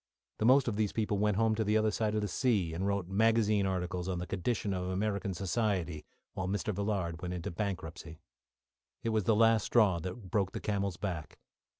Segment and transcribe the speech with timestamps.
[0.39, 2.87] The most of these people went home to the other side of the sea, and
[2.87, 6.73] wrote magazine articles on the conditions of American society, while Mr.
[6.73, 8.19] Villard went into bankruptcy.
[9.03, 11.37] It was the last straw that broke the camel's back.